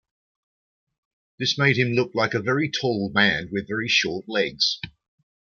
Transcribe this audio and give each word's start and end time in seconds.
This 1.37 1.59
made 1.59 1.77
him 1.77 1.89
look 1.93 2.15
like 2.15 2.33
a 2.33 2.41
very 2.41 2.71
tall 2.71 3.11
man 3.13 3.49
with 3.51 3.67
very 3.67 3.87
short 3.87 4.25
legs. 4.27 4.79